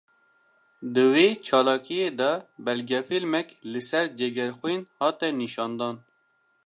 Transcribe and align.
Di 0.93 1.05
vê 1.13 1.27
çalakiyê 1.45 2.09
de 2.19 2.31
belgefilmek 2.65 3.47
li 3.71 3.81
ser 3.89 4.05
Cegerxwîn 4.17 4.81
hate 4.99 5.29
nîşandan 5.41 5.95